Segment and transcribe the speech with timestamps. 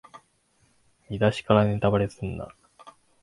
[1.11, 2.47] 見だしからネタバレすんな